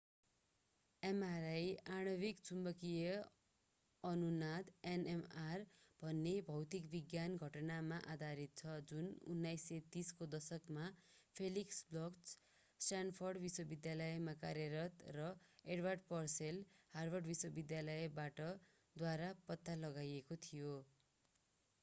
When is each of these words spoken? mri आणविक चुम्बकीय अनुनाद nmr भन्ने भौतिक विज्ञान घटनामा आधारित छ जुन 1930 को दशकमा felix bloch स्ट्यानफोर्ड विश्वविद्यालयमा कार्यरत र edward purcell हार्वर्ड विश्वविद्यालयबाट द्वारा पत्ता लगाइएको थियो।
mri 1.03 1.65
आणविक 1.95 2.39
चुम्बकीय 2.45 3.09
अनुनाद 4.03 4.71
nmr 4.91 5.65
भन्ने 6.01 6.31
भौतिक 6.47 6.87
विज्ञान 6.93 7.35
घटनामा 7.47 7.99
आधारित 8.15 8.55
छ 8.63 8.73
जुन 8.93 9.11
1930 9.35 10.09
को 10.21 10.29
दशकमा 10.31 10.87
felix 11.35 11.83
bloch 11.91 12.33
स्ट्यानफोर्ड 12.79 13.43
विश्वविद्यालयमा 13.45 14.37
कार्यरत 14.41 15.07
र 15.19 15.29
edward 15.69 16.05
purcell 16.09 16.61
हार्वर्ड 16.93 17.33
विश्वविद्यालयबाट 17.33 18.45
द्वारा 18.95 19.31
पत्ता 19.47 19.81
लगाइएको 19.85 20.43
थियो। 20.43 20.75